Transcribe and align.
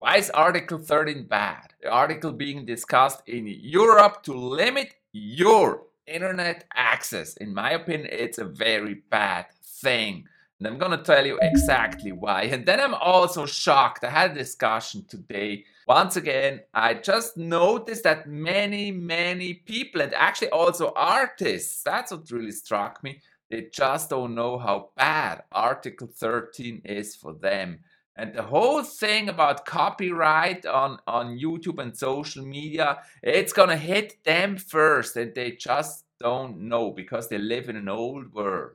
Why 0.00 0.18
is 0.18 0.30
Article 0.30 0.78
13 0.78 1.24
bad? 1.24 1.74
The 1.82 1.90
article 1.90 2.32
being 2.32 2.64
discussed 2.64 3.20
in 3.26 3.48
Europe 3.48 4.22
to 4.24 4.32
limit 4.32 4.94
your 5.10 5.86
internet 6.06 6.66
access. 6.72 7.36
In 7.38 7.52
my 7.52 7.72
opinion, 7.72 8.08
it's 8.12 8.38
a 8.38 8.44
very 8.44 9.02
bad 9.10 9.46
thing. 9.82 10.28
And 10.60 10.68
I'm 10.68 10.78
going 10.78 10.96
to 10.96 11.02
tell 11.02 11.26
you 11.26 11.36
exactly 11.42 12.12
why. 12.12 12.42
And 12.42 12.64
then 12.64 12.78
I'm 12.78 12.94
also 12.94 13.44
shocked. 13.44 14.04
I 14.04 14.10
had 14.10 14.30
a 14.30 14.34
discussion 14.34 15.04
today. 15.08 15.64
Once 15.88 16.14
again, 16.14 16.60
I 16.72 16.94
just 16.94 17.36
noticed 17.36 18.04
that 18.04 18.28
many, 18.28 18.92
many 18.92 19.54
people, 19.54 20.00
and 20.00 20.14
actually 20.14 20.50
also 20.50 20.92
artists, 20.94 21.82
that's 21.82 22.12
what 22.12 22.30
really 22.30 22.52
struck 22.52 23.02
me, 23.02 23.20
they 23.50 23.68
just 23.72 24.10
don't 24.10 24.36
know 24.36 24.58
how 24.58 24.90
bad 24.96 25.42
Article 25.50 26.06
13 26.06 26.82
is 26.84 27.16
for 27.16 27.32
them. 27.32 27.80
And 28.18 28.34
the 28.34 28.42
whole 28.42 28.82
thing 28.82 29.28
about 29.28 29.64
copyright 29.64 30.66
on, 30.66 30.98
on 31.06 31.38
YouTube 31.38 31.80
and 31.80 31.96
social 31.96 32.44
media, 32.44 32.98
it's 33.22 33.52
gonna 33.52 33.76
hit 33.76 34.24
them 34.24 34.56
first, 34.56 35.16
and 35.16 35.32
they 35.36 35.52
just 35.52 36.04
don't 36.18 36.58
know 36.58 36.90
because 36.90 37.28
they 37.28 37.38
live 37.38 37.68
in 37.68 37.76
an 37.76 37.88
old 37.88 38.34
world. 38.34 38.72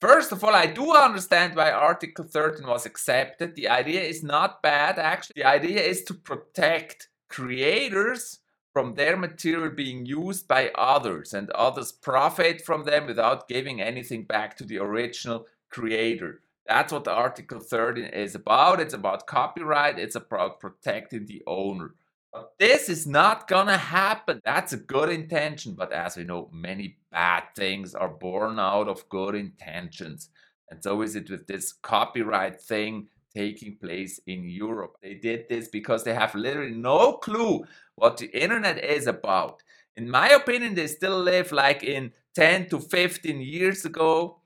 First 0.00 0.32
of 0.32 0.42
all, 0.42 0.54
I 0.54 0.66
do 0.66 0.92
understand 0.92 1.54
why 1.54 1.70
Article 1.70 2.24
13 2.24 2.66
was 2.66 2.86
accepted. 2.86 3.54
The 3.54 3.68
idea 3.68 4.02
is 4.02 4.24
not 4.24 4.62
bad, 4.62 4.98
actually. 4.98 5.34
The 5.36 5.48
idea 5.48 5.80
is 5.80 6.02
to 6.04 6.14
protect 6.14 7.08
creators 7.28 8.40
from 8.72 8.94
their 8.94 9.16
material 9.16 9.70
being 9.70 10.04
used 10.04 10.48
by 10.48 10.70
others 10.74 11.32
and 11.32 11.50
others 11.50 11.92
profit 11.92 12.62
from 12.62 12.84
them 12.84 13.06
without 13.06 13.48
giving 13.48 13.80
anything 13.80 14.24
back 14.24 14.56
to 14.56 14.64
the 14.64 14.78
original 14.78 15.46
creator. 15.70 16.42
That's 16.68 16.92
what 16.92 17.04
the 17.04 17.12
Article 17.12 17.60
13 17.60 18.04
is 18.04 18.34
about. 18.34 18.80
It's 18.80 18.94
about 18.94 19.26
copyright, 19.26 19.98
it's 19.98 20.16
about 20.16 20.60
protecting 20.60 21.26
the 21.26 21.42
owner. 21.46 21.94
But 22.32 22.52
this 22.58 22.88
is 22.88 23.06
not 23.06 23.48
gonna 23.48 23.78
happen. 23.78 24.40
That's 24.44 24.72
a 24.72 24.76
good 24.76 25.08
intention, 25.08 25.74
but 25.74 25.92
as 25.92 26.16
we 26.16 26.24
know, 26.24 26.50
many 26.52 26.98
bad 27.10 27.44
things 27.54 27.94
are 27.94 28.08
born 28.08 28.58
out 28.58 28.88
of 28.88 29.08
good 29.08 29.34
intentions. 29.34 30.28
And 30.70 30.82
so 30.82 31.02
is 31.02 31.14
it 31.16 31.30
with 31.30 31.46
this 31.46 31.72
copyright 31.72 32.60
thing 32.60 33.08
taking 33.36 33.76
place 33.76 34.18
in 34.26 34.48
Europe. 34.48 34.96
They 35.02 35.14
did 35.14 35.48
this 35.48 35.68
because 35.68 36.04
they 36.04 36.14
have 36.14 36.34
literally 36.34 36.74
no 36.74 37.14
clue 37.14 37.64
what 37.94 38.16
the 38.16 38.28
internet 38.28 38.82
is 38.82 39.06
about. 39.06 39.62
In 39.96 40.10
my 40.10 40.30
opinion, 40.30 40.74
they 40.74 40.86
still 40.86 41.18
live 41.18 41.52
like 41.52 41.82
in 41.82 42.12
10 42.34 42.68
to 42.70 42.80
15 42.80 43.40
years 43.40 43.84
ago 43.84 44.40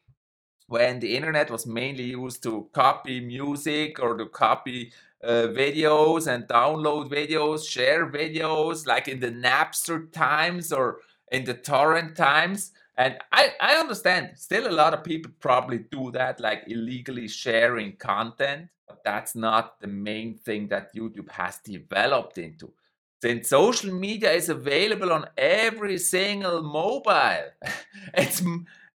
when 0.71 1.01
the 1.01 1.17
internet 1.17 1.51
was 1.51 1.67
mainly 1.67 2.05
used 2.05 2.45
to 2.45 2.69
copy 2.73 3.19
music 3.19 3.99
or 4.01 4.17
to 4.17 4.27
copy 4.27 4.93
uh, 5.23 5.49
videos 5.51 6.29
and 6.29 6.45
download 6.45 7.11
videos, 7.11 7.69
share 7.69 8.09
videos, 8.09 8.87
like 8.87 9.09
in 9.09 9.19
the 9.19 9.33
Napster 9.33 10.11
times 10.13 10.73
or 10.73 10.98
in 11.33 11.45
the 11.45 11.55
torrent 11.55 12.17
times. 12.17 12.71
And 12.97 13.19
I, 13.33 13.53
I 13.61 13.73
understand 13.81 14.31
still 14.37 14.69
a 14.69 14.79
lot 14.83 14.95
of 14.95 15.03
people 15.03 15.33
probably 15.41 15.79
do 15.91 16.13
that, 16.13 16.39
like 16.39 16.63
illegally 16.69 17.27
sharing 17.27 17.97
content, 17.97 18.69
but 18.87 19.03
that's 19.05 19.35
not 19.35 19.81
the 19.81 19.89
main 19.89 20.39
thing 20.39 20.69
that 20.69 20.95
YouTube 20.95 21.33
has 21.33 21.59
developed 21.59 22.39
into. 22.39 22.73
Since 23.21 23.48
social 23.48 23.93
media 23.93 24.31
is 24.31 24.48
available 24.48 25.13
on 25.13 25.27
every 25.37 25.98
single 25.98 26.63
mobile, 26.63 27.51
it's 28.15 28.41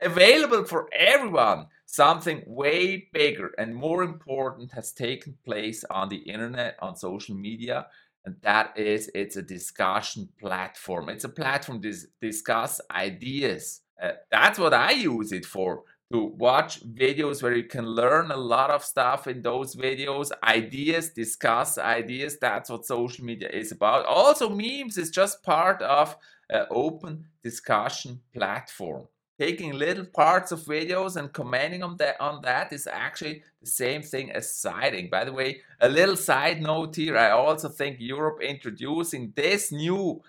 available 0.01 0.65
for 0.65 0.89
everyone. 0.93 1.67
Something 1.85 2.43
way 2.47 3.09
bigger 3.11 3.51
and 3.57 3.75
more 3.75 4.03
important 4.03 4.71
has 4.71 4.93
taken 4.93 5.37
place 5.43 5.83
on 5.89 6.09
the 6.09 6.17
internet, 6.17 6.77
on 6.81 6.95
social 6.95 7.35
media, 7.35 7.87
and 8.25 8.35
that 8.43 8.77
is 8.77 9.11
it's 9.13 9.35
a 9.35 9.41
discussion 9.41 10.29
platform. 10.39 11.09
It's 11.09 11.25
a 11.25 11.29
platform 11.29 11.81
to 11.81 11.93
discuss 12.21 12.79
ideas. 12.89 13.81
Uh, 14.01 14.11
that's 14.31 14.57
what 14.57 14.73
I 14.73 14.91
use 14.91 15.31
it 15.31 15.45
for 15.45 15.83
to 16.11 16.23
watch 16.23 16.85
videos 16.85 17.41
where 17.41 17.55
you 17.55 17.63
can 17.63 17.85
learn 17.85 18.31
a 18.31 18.37
lot 18.37 18.69
of 18.69 18.83
stuff 18.83 19.27
in 19.27 19.41
those 19.41 19.75
videos, 19.75 20.29
ideas, 20.43 21.09
discuss 21.09 21.77
ideas. 21.77 22.37
That's 22.39 22.69
what 22.69 22.85
social 22.85 23.25
media 23.25 23.49
is 23.49 23.71
about. 23.71 24.05
Also, 24.05 24.49
memes 24.49 24.97
is 24.97 25.09
just 25.09 25.43
part 25.43 25.81
of 25.81 26.17
an 26.49 26.65
open 26.69 27.25
discussion 27.43 28.21
platform 28.33 29.07
taking 29.41 29.73
little 29.73 30.05
parts 30.05 30.51
of 30.51 30.59
videos 30.59 31.15
and 31.15 31.33
commenting 31.33 31.81
on 31.81 31.97
that 31.97 32.15
on 32.21 32.43
that 32.43 32.71
is 32.71 32.85
actually 32.85 33.41
the 33.59 33.65
same 33.65 34.03
thing 34.03 34.29
as 34.29 34.53
citing. 34.53 35.09
By 35.09 35.25
the 35.25 35.33
way, 35.33 35.61
a 35.79 35.89
little 35.89 36.15
side 36.15 36.61
note 36.61 36.95
here, 36.95 37.17
I 37.17 37.31
also 37.31 37.67
think 37.67 37.97
Europe 37.99 38.39
introducing 38.39 39.33
this 39.35 39.71
new 39.71 40.21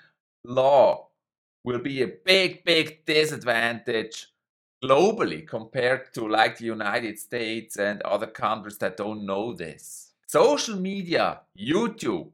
law 0.44 1.08
will 1.62 1.80
be 1.80 2.00
a 2.00 2.14
big, 2.24 2.64
big 2.64 3.04
disadvantage 3.04 4.28
globally 4.82 5.46
compared 5.46 6.14
to 6.14 6.26
like 6.26 6.56
the 6.56 6.64
United 6.64 7.18
States 7.18 7.76
and 7.76 8.00
other 8.02 8.28
countries 8.28 8.78
that 8.78 8.96
don't 8.96 9.26
know 9.26 9.52
this. 9.52 10.12
Social 10.26 10.76
media, 10.76 11.42
YouTube, 11.54 12.30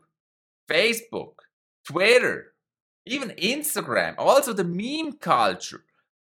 Facebook, 0.71 1.35
Twitter, 1.85 2.53
even 3.05 3.31
Instagram, 3.31 4.15
also 4.17 4.53
the 4.53 4.63
meme 4.63 5.15
culture 5.15 5.83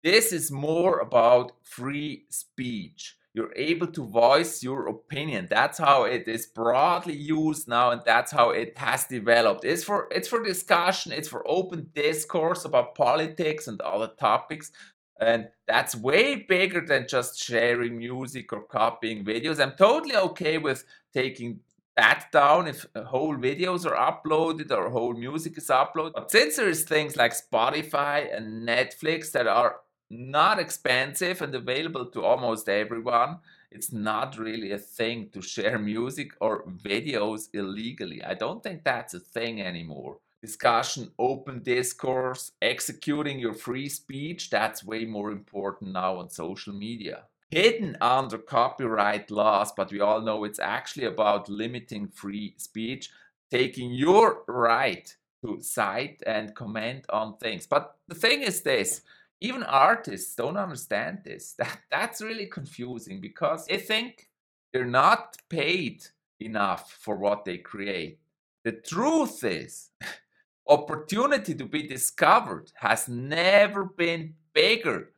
this 0.03 0.33
is 0.33 0.51
more 0.51 0.99
about 0.99 1.53
free 1.63 2.25
speech. 2.29 3.17
You're 3.33 3.53
able 3.55 3.87
to 3.87 4.05
voice 4.05 4.61
your 4.61 4.87
opinion. 4.87 5.47
That's 5.49 5.79
how 5.79 6.03
it 6.03 6.27
is 6.27 6.45
broadly 6.45 7.15
used 7.15 7.67
now, 7.67 7.89
and 7.89 8.01
that's 8.05 8.31
how 8.31 8.51
it 8.51 8.77
has 8.77 9.05
developed. 9.05 9.65
It's 9.65 9.83
for 9.83 10.07
it's 10.11 10.27
for 10.27 10.43
discussion, 10.43 11.11
it's 11.11 11.27
for 11.27 11.43
open 11.47 11.89
discourse 11.95 12.63
about 12.65 12.93
politics 12.93 13.67
and 13.67 13.81
other 13.81 14.11
topics. 14.19 14.71
And 15.19 15.47
that's 15.67 15.95
way 15.95 16.35
bigger 16.35 16.81
than 16.81 17.07
just 17.07 17.41
sharing 17.41 17.97
music 17.97 18.51
or 18.51 18.63
copying 18.63 19.23
videos. 19.23 19.59
I'm 19.59 19.77
totally 19.77 20.15
okay 20.15 20.57
with 20.57 20.83
taking 21.13 21.61
that 21.95 22.25
down 22.31 22.67
if 22.67 22.85
uh, 22.95 23.03
whole 23.03 23.35
videos 23.37 23.85
are 23.85 23.95
uploaded 23.95 24.71
or 24.71 24.89
whole 24.89 25.13
music 25.13 25.57
is 25.57 25.67
uploaded. 25.67 26.13
But 26.15 26.31
since 26.31 26.55
there's 26.55 26.83
things 26.83 27.15
like 27.15 27.33
Spotify 27.33 28.35
and 28.35 28.67
Netflix 28.67 29.31
that 29.31 29.47
are 29.47 29.77
not 30.09 30.59
expensive 30.59 31.41
and 31.41 31.53
available 31.55 32.05
to 32.07 32.23
almost 32.23 32.69
everyone. 32.69 33.39
It's 33.71 33.91
not 33.91 34.37
really 34.37 34.71
a 34.71 34.77
thing 34.77 35.29
to 35.33 35.41
share 35.41 35.79
music 35.93 36.31
or 36.39 36.63
videos 36.65 37.49
illegally. 37.53 38.23
I 38.23 38.35
don't 38.35 38.61
think 38.61 38.83
that's 38.83 39.13
a 39.13 39.19
thing 39.19 39.61
anymore. 39.61 40.17
Discussion, 40.41 41.11
open 41.17 41.63
discourse, 41.63 42.51
executing 42.61 43.39
your 43.39 43.53
free 43.53 43.87
speech, 43.87 44.49
that's 44.49 44.83
way 44.83 45.05
more 45.05 45.31
important 45.31 45.93
now 45.93 46.17
on 46.17 46.29
social 46.29 46.73
media. 46.73 47.23
Hidden 47.49 47.97
under 48.01 48.37
copyright 48.37 49.31
laws, 49.31 49.71
but 49.71 49.91
we 49.91 50.01
all 50.01 50.19
know 50.21 50.43
it's 50.43 50.59
actually 50.59 51.05
about 51.05 51.47
limiting 51.47 52.07
free 52.09 52.55
speech, 52.57 53.09
taking 53.49 53.93
your 53.93 54.43
right 54.47 55.15
to 55.45 55.61
cite 55.61 56.21
and 56.25 56.55
comment 56.55 57.05
on 57.09 57.37
things. 57.37 57.65
But 57.65 57.95
the 58.07 58.15
thing 58.15 58.41
is 58.41 58.61
this 58.61 59.01
even 59.43 59.61
artists 59.63 60.35
don't 60.35 60.57
understand 60.57 61.19
this. 61.23 61.53
That, 61.59 61.77
that's 61.91 62.21
really 62.21 62.47
confusing 62.47 63.21
because 63.21 63.67
they 63.67 63.77
think 63.77 64.29
they're 64.71 64.85
not 64.85 65.37
paid 65.49 66.03
enough 66.39 66.91
for 66.99 67.15
what 67.17 67.45
they 67.45 67.57
create. 67.57 68.19
The 68.63 68.71
truth 68.71 69.43
is, 69.43 69.91
opportunity 70.67 71.53
to 71.55 71.65
be 71.65 71.83
discovered 71.87 72.71
has 72.75 73.09
never 73.09 73.83
been 73.83 74.33
bigger 74.53 75.09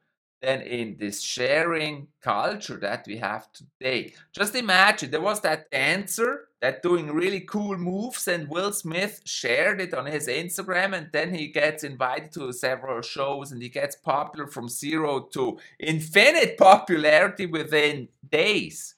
than 0.41 0.61
in 0.61 0.97
this 0.99 1.21
sharing 1.21 2.07
culture 2.21 2.77
that 2.77 3.05
we 3.07 3.17
have 3.17 3.47
today. 3.53 4.13
Just 4.33 4.55
imagine 4.55 5.11
there 5.11 5.21
was 5.21 5.41
that 5.41 5.69
dancer 5.71 6.49
that 6.65 6.81
doing 6.81 7.11
really 7.11 7.41
cool 7.41 7.77
moves 7.77 8.27
and 8.27 8.49
Will 8.49 8.73
Smith 8.73 9.21
shared 9.23 9.79
it 9.79 9.93
on 9.93 10.07
his 10.07 10.27
Instagram 10.27 10.97
and 10.97 11.09
then 11.13 11.31
he 11.31 11.49
gets 11.49 11.83
invited 11.83 12.31
to 12.31 12.51
several 12.51 13.03
shows 13.03 13.51
and 13.51 13.61
he 13.61 13.69
gets 13.69 13.95
popular 13.95 14.47
from 14.47 14.67
zero 14.67 15.19
to 15.33 15.59
infinite 15.79 16.57
popularity 16.57 17.45
within 17.45 18.07
days. 18.31 18.95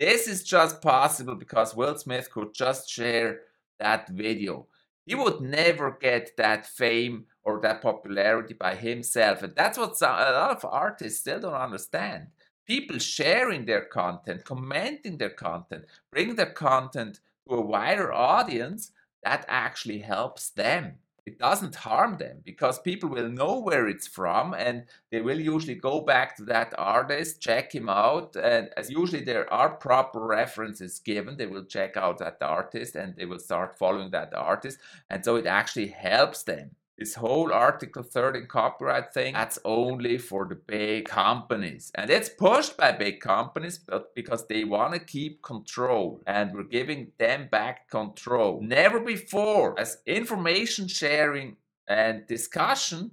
This 0.00 0.26
is 0.26 0.44
just 0.44 0.80
possible 0.80 1.34
because 1.34 1.76
Will 1.76 1.98
Smith 1.98 2.30
could 2.30 2.54
just 2.54 2.88
share 2.88 3.40
that 3.78 4.08
video. 4.08 4.66
He 5.04 5.14
would 5.14 5.42
never 5.42 5.98
get 6.00 6.34
that 6.38 6.64
fame 6.64 7.26
or 7.42 7.60
that 7.60 7.82
popularity 7.82 8.54
by 8.54 8.76
himself. 8.76 9.42
And 9.42 9.54
that's 9.54 9.76
what 9.76 9.98
some, 9.98 10.16
a 10.16 10.32
lot 10.32 10.56
of 10.56 10.64
artists 10.64 11.20
still 11.20 11.40
don't 11.40 11.52
understand. 11.52 12.28
People 12.66 12.98
sharing 12.98 13.66
their 13.66 13.84
content, 13.84 14.44
commenting 14.44 15.18
their 15.18 15.30
content, 15.30 15.84
bring 16.10 16.34
their 16.34 16.50
content 16.52 17.20
to 17.48 17.56
a 17.56 17.60
wider 17.60 18.12
audience, 18.12 18.92
that 19.22 19.44
actually 19.48 19.98
helps 19.98 20.50
them. 20.50 20.98
it 21.26 21.38
doesn't 21.38 21.74
harm 21.74 22.18
them 22.18 22.40
because 22.44 22.78
people 22.78 23.08
will 23.08 23.30
know 23.30 23.58
where 23.58 23.88
it's 23.88 24.06
from 24.06 24.52
and 24.52 24.84
they 25.10 25.22
will 25.22 25.40
usually 25.40 25.74
go 25.74 26.00
back 26.00 26.36
to 26.36 26.44
that 26.44 26.74
artist, 26.76 27.40
check 27.40 27.74
him 27.74 27.88
out. 27.88 28.36
And 28.36 28.68
as 28.76 28.90
usually 28.90 29.24
there 29.24 29.50
are 29.52 29.70
proper 29.70 30.20
references 30.20 30.98
given, 30.98 31.36
they 31.36 31.46
will 31.46 31.64
check 31.64 31.96
out 31.96 32.18
that 32.18 32.38
artist 32.42 32.94
and 32.94 33.16
they 33.16 33.24
will 33.24 33.38
start 33.38 33.78
following 33.78 34.10
that 34.10 34.34
artist. 34.34 34.78
And 35.08 35.24
so 35.24 35.36
it 35.36 35.46
actually 35.46 35.88
helps 35.88 36.42
them 36.42 36.72
this 36.98 37.14
whole 37.14 37.52
Article 37.52 38.02
13 38.02 38.46
copyright 38.46 39.12
thing, 39.12 39.34
that's 39.34 39.58
only 39.64 40.18
for 40.18 40.46
the 40.46 40.54
big 40.54 41.06
companies. 41.06 41.90
And 41.94 42.10
it's 42.10 42.28
pushed 42.28 42.76
by 42.76 42.92
big 42.92 43.20
companies 43.20 43.78
but 43.78 44.14
because 44.14 44.46
they 44.46 44.64
want 44.64 44.94
to 44.94 45.00
keep 45.00 45.42
control. 45.42 46.22
And 46.26 46.54
we're 46.54 46.64
giving 46.64 47.12
them 47.18 47.48
back 47.50 47.88
control. 47.88 48.60
Never 48.62 49.00
before 49.00 49.74
has 49.76 49.98
information 50.06 50.86
sharing 50.88 51.56
and 51.88 52.26
discussion 52.26 53.10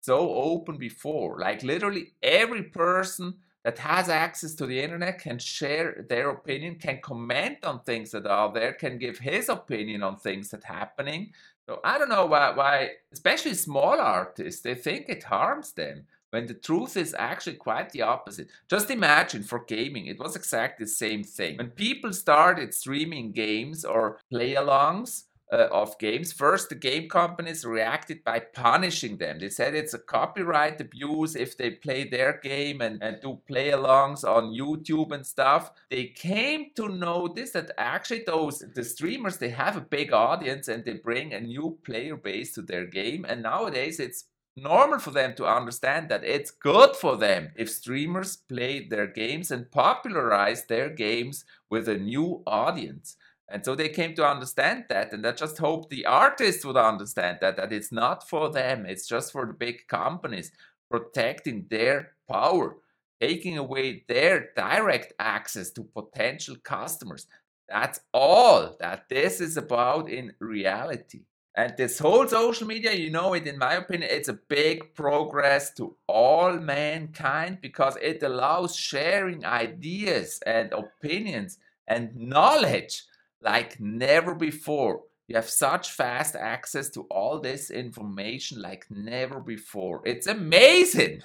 so 0.00 0.34
open 0.34 0.78
before. 0.78 1.38
Like 1.38 1.62
literally 1.62 2.14
every 2.22 2.62
person 2.62 3.34
that 3.64 3.78
has 3.78 4.08
access 4.08 4.54
to 4.54 4.64
the 4.64 4.80
internet 4.80 5.18
can 5.18 5.38
share 5.38 6.06
their 6.08 6.30
opinion, 6.30 6.76
can 6.76 7.00
comment 7.02 7.58
on 7.64 7.82
things 7.82 8.12
that 8.12 8.26
are 8.26 8.50
there, 8.52 8.72
can 8.72 8.96
give 8.96 9.18
his 9.18 9.50
opinion 9.50 10.02
on 10.02 10.16
things 10.16 10.48
that 10.50 10.64
happening. 10.64 11.32
So 11.68 11.80
I 11.84 11.98
don't 11.98 12.08
know 12.08 12.24
why, 12.24 12.50
why, 12.52 12.90
especially 13.12 13.52
small 13.52 14.00
artists, 14.00 14.62
they 14.62 14.74
think 14.74 15.08
it 15.08 15.24
harms 15.24 15.72
them 15.72 16.06
when 16.30 16.46
the 16.46 16.54
truth 16.54 16.96
is 16.96 17.14
actually 17.18 17.56
quite 17.56 17.90
the 17.90 18.00
opposite. 18.00 18.48
Just 18.70 18.90
imagine 18.90 19.42
for 19.42 19.64
gaming, 19.64 20.06
it 20.06 20.18
was 20.18 20.34
exactly 20.34 20.84
the 20.84 20.90
same 20.90 21.22
thing. 21.22 21.58
When 21.58 21.70
people 21.70 22.14
started 22.14 22.72
streaming 22.72 23.32
games 23.32 23.84
or 23.84 24.18
play 24.30 24.54
alongs, 24.54 25.24
uh, 25.52 25.68
of 25.70 25.98
games. 25.98 26.32
First, 26.32 26.68
the 26.68 26.74
game 26.74 27.08
companies 27.08 27.64
reacted 27.64 28.22
by 28.24 28.40
punishing 28.40 29.16
them. 29.16 29.38
They 29.38 29.48
said 29.48 29.74
it's 29.74 29.94
a 29.94 29.98
copyright 29.98 30.80
abuse 30.80 31.34
if 31.34 31.56
they 31.56 31.70
play 31.70 32.08
their 32.08 32.38
game 32.42 32.80
and, 32.80 33.02
and 33.02 33.20
do 33.20 33.40
play 33.46 33.70
alongs 33.70 34.24
on 34.24 34.54
YouTube 34.54 35.12
and 35.12 35.26
stuff. 35.26 35.70
They 35.90 36.06
came 36.06 36.70
to 36.76 36.88
notice 36.88 37.52
that 37.52 37.70
actually 37.78 38.24
those 38.26 38.62
the 38.74 38.84
streamers 38.84 39.38
they 39.38 39.50
have 39.50 39.76
a 39.76 39.80
big 39.80 40.12
audience 40.12 40.68
and 40.68 40.84
they 40.84 40.94
bring 40.94 41.32
a 41.32 41.40
new 41.40 41.78
player 41.84 42.16
base 42.16 42.52
to 42.54 42.62
their 42.62 42.86
game. 42.86 43.24
And 43.28 43.42
nowadays 43.42 44.00
it's 44.00 44.24
normal 44.62 44.98
for 44.98 45.10
them 45.10 45.34
to 45.36 45.46
understand 45.46 46.08
that 46.08 46.24
it's 46.24 46.50
good 46.50 46.96
for 46.96 47.16
them 47.16 47.50
if 47.56 47.70
streamers 47.70 48.36
play 48.36 48.86
their 48.86 49.06
games 49.06 49.50
and 49.50 49.70
popularize 49.70 50.66
their 50.66 50.88
games 50.88 51.44
with 51.70 51.88
a 51.88 51.96
new 51.96 52.42
audience. 52.46 53.16
And 53.50 53.64
so 53.64 53.74
they 53.74 53.88
came 53.88 54.14
to 54.14 54.26
understand 54.26 54.84
that, 54.90 55.12
and 55.12 55.26
I 55.26 55.32
just 55.32 55.56
hope 55.56 55.88
the 55.88 56.04
artists 56.04 56.64
would 56.66 56.76
understand 56.76 57.38
that, 57.40 57.56
that 57.56 57.72
it's 57.72 57.90
not 57.90 58.28
for 58.28 58.50
them, 58.50 58.84
it's 58.84 59.08
just 59.08 59.32
for 59.32 59.46
the 59.46 59.54
big 59.54 59.86
companies 59.88 60.52
protecting 60.90 61.66
their 61.70 62.12
power, 62.28 62.76
taking 63.20 63.56
away 63.56 64.04
their 64.06 64.50
direct 64.54 65.14
access 65.18 65.70
to 65.70 65.82
potential 65.82 66.56
customers. 66.62 67.26
That's 67.68 68.00
all 68.12 68.76
that 68.80 69.08
this 69.08 69.40
is 69.40 69.56
about 69.56 70.10
in 70.10 70.34
reality. 70.40 71.22
And 71.54 71.74
this 71.76 71.98
whole 71.98 72.28
social 72.28 72.66
media, 72.66 72.92
you 72.92 73.10
know 73.10 73.34
it, 73.34 73.46
in 73.46 73.58
my 73.58 73.74
opinion, 73.74 74.10
it's 74.12 74.28
a 74.28 74.38
big 74.48 74.94
progress 74.94 75.74
to 75.74 75.96
all 76.06 76.52
mankind 76.52 77.58
because 77.60 77.96
it 78.00 78.22
allows 78.22 78.76
sharing 78.76 79.44
ideas 79.44 80.38
and 80.46 80.72
opinions 80.72 81.58
and 81.86 82.14
knowledge 82.14 83.02
like 83.42 83.80
never 83.80 84.34
before. 84.34 85.02
You 85.28 85.36
have 85.36 85.48
such 85.48 85.90
fast 85.90 86.34
access 86.34 86.88
to 86.90 87.02
all 87.10 87.38
this 87.38 87.70
information 87.70 88.62
like 88.62 88.86
never 88.90 89.40
before. 89.40 90.00
It's 90.06 90.26
amazing. 90.26 91.22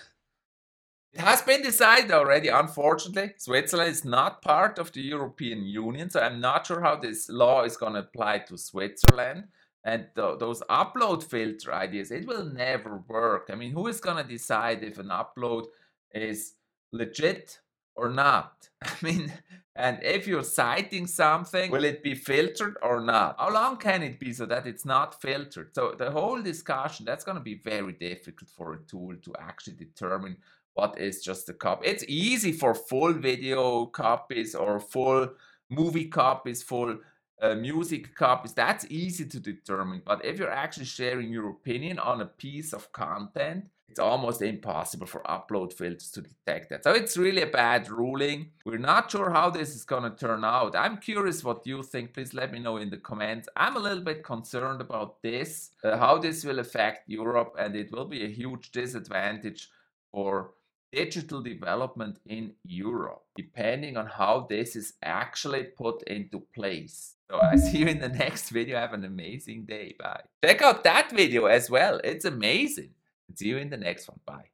It 1.13 1.21
has 1.21 1.41
been 1.41 1.61
decided 1.61 2.11
already, 2.11 2.49
unfortunately. 2.49 3.33
Switzerland 3.37 3.91
is 3.91 4.03
not 4.03 4.41
part 4.41 4.79
of 4.79 4.91
the 4.91 5.01
European 5.01 5.63
Union, 5.63 6.09
so 6.09 6.19
I'm 6.19 6.41
not 6.41 6.65
sure 6.65 6.81
how 6.81 6.95
this 6.95 7.29
law 7.29 7.63
is 7.63 7.77
going 7.77 7.93
to 7.93 7.99
apply 7.99 8.39
to 8.39 8.57
Switzerland. 8.57 9.45
And 9.85 10.07
th 10.15 10.39
those 10.39 10.61
upload 10.69 11.23
filter 11.23 11.73
ideas, 11.73 12.09
it 12.11 12.25
will 12.25 12.45
never 12.45 13.03
work. 13.07 13.49
I 13.51 13.55
mean, 13.55 13.71
who 13.71 13.87
is 13.87 14.01
going 14.01 14.17
to 14.17 14.33
decide 14.37 14.81
if 14.81 14.97
an 14.97 15.09
upload 15.09 15.65
is 16.13 16.55
legit 16.91 17.59
or 17.95 18.09
not? 18.09 18.69
I 18.81 18.93
mean, 19.01 19.33
and 19.75 19.99
if 20.03 20.27
you're 20.27 20.43
citing 20.43 21.07
something, 21.07 21.71
will 21.71 21.83
it 21.83 22.03
be 22.03 22.13
filtered 22.13 22.77
or 22.83 23.01
not? 23.01 23.35
How 23.39 23.51
long 23.51 23.77
can 23.77 24.03
it 24.03 24.19
be 24.19 24.31
so 24.31 24.45
that 24.45 24.67
it's 24.67 24.85
not 24.85 25.19
filtered? 25.19 25.73
So 25.73 25.95
the 25.97 26.11
whole 26.11 26.41
discussion, 26.41 27.05
that's 27.05 27.23
going 27.23 27.37
to 27.37 27.43
be 27.43 27.55
very 27.55 27.93
difficult 27.93 28.49
for 28.51 28.73
a 28.73 28.83
tool 28.83 29.15
to 29.23 29.33
actually 29.39 29.75
determine 29.75 30.37
what 30.75 30.99
is 30.99 31.23
just 31.23 31.49
a 31.49 31.53
copy. 31.53 31.87
It's 31.87 32.05
easy 32.07 32.51
for 32.51 32.75
full 32.75 33.13
video 33.13 33.87
copies 33.87 34.53
or 34.53 34.79
full 34.79 35.29
movie 35.69 36.05
copies, 36.05 36.61
full 36.61 36.97
uh, 37.41 37.55
music 37.55 38.15
copies. 38.15 38.53
That's 38.53 38.85
easy 38.89 39.25
to 39.25 39.39
determine. 39.39 40.03
But 40.05 40.23
if 40.23 40.37
you're 40.37 40.51
actually 40.51 40.85
sharing 40.85 41.31
your 41.31 41.49
opinion 41.49 41.99
on 41.99 42.21
a 42.21 42.25
piece 42.25 42.73
of 42.73 42.91
content, 42.91 43.65
it's 43.89 43.99
almost 43.99 44.41
impossible 44.41 45.05
for 45.05 45.21
upload 45.21 45.71
filters 45.71 46.09
to 46.11 46.21
detect 46.21 46.69
that. 46.69 46.83
So 46.83 46.93
it's 46.93 47.15
really 47.15 47.43
a 47.43 47.47
bad 47.47 47.89
ruling. 47.89 48.49
We're 48.65 48.77
not 48.77 49.11
sure 49.11 49.29
how 49.29 49.51
this 49.51 49.75
is 49.75 49.83
going 49.83 50.03
to 50.03 50.17
turn 50.17 50.43
out. 50.43 50.75
I'm 50.75 50.97
curious 50.97 51.43
what 51.43 51.67
you 51.67 51.83
think. 51.83 52.13
Please 52.13 52.33
let 52.33 52.51
me 52.51 52.59
know 52.59 52.77
in 52.77 52.89
the 52.89 52.97
comments. 52.97 53.47
I'm 53.55 53.75
a 53.75 53.79
little 53.79 54.03
bit 54.03 54.23
concerned 54.23 54.81
about 54.81 55.21
this, 55.21 55.71
uh, 55.83 55.97
how 55.97 56.17
this 56.17 56.43
will 56.43 56.59
affect 56.59 57.07
Europe, 57.07 57.55
and 57.59 57.75
it 57.75 57.91
will 57.91 58.05
be 58.05 58.23
a 58.23 58.29
huge 58.29 58.71
disadvantage 58.71 59.69
for 60.11 60.51
digital 60.91 61.41
development 61.41 62.19
in 62.25 62.53
Europe, 62.63 63.23
depending 63.35 63.97
on 63.97 64.05
how 64.05 64.47
this 64.49 64.75
is 64.75 64.93
actually 65.03 65.63
put 65.63 66.03
into 66.03 66.39
place. 66.53 67.15
So 67.29 67.39
I 67.41 67.55
see 67.55 67.79
you 67.79 67.87
in 67.87 67.99
the 67.99 68.09
next 68.23 68.49
video. 68.49 68.77
Have 68.77 68.93
an 68.93 69.03
amazing 69.05 69.65
day. 69.65 69.95
Bye. 69.99 70.21
Check 70.43 70.61
out 70.61 70.83
that 70.83 71.11
video 71.11 71.45
as 71.45 71.69
well. 71.69 71.99
It's 72.03 72.25
amazing. 72.25 72.91
See 73.35 73.47
you 73.47 73.57
in 73.57 73.69
the 73.69 73.77
next 73.77 74.07
one. 74.07 74.19
Bye. 74.25 74.52